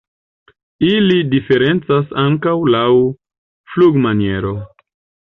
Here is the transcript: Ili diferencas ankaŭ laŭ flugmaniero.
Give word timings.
Ili 0.85 1.17
diferencas 1.33 2.15
ankaŭ 2.21 2.53
laŭ 2.77 2.87
flugmaniero. 3.75 4.55